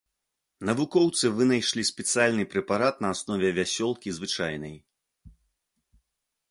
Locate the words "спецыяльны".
1.91-2.45